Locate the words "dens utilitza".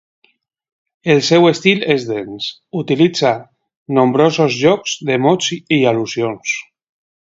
2.13-3.35